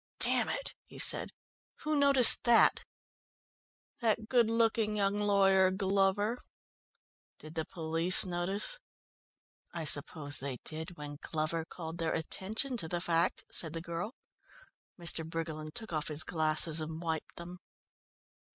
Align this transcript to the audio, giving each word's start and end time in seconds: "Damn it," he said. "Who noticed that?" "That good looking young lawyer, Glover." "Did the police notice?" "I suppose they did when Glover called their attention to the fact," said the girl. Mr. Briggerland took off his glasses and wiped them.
"Damn 0.17 0.49
it," 0.49 0.73
he 0.87 0.97
said. 0.97 1.29
"Who 1.81 1.95
noticed 1.95 2.43
that?" 2.45 2.85
"That 3.99 4.29
good 4.29 4.49
looking 4.49 4.95
young 4.95 5.19
lawyer, 5.21 5.69
Glover." 5.69 6.39
"Did 7.37 7.53
the 7.53 7.65
police 7.65 8.25
notice?" 8.25 8.79
"I 9.71 9.83
suppose 9.83 10.39
they 10.39 10.57
did 10.63 10.97
when 10.97 11.19
Glover 11.21 11.65
called 11.65 11.99
their 11.99 12.15
attention 12.15 12.77
to 12.77 12.87
the 12.87 12.99
fact," 12.99 13.43
said 13.51 13.73
the 13.73 13.79
girl. 13.81 14.15
Mr. 14.99 15.23
Briggerland 15.23 15.75
took 15.75 15.93
off 15.93 16.07
his 16.07 16.23
glasses 16.23 16.81
and 16.81 16.99
wiped 16.99 17.35
them. 17.35 17.59